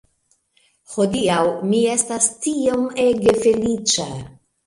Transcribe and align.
Hodiaŭ 0.93 1.43
mi 1.73 1.81
estas 1.97 2.29
tiom 2.45 2.89
ege 3.05 3.37
feliĉa 3.45 4.09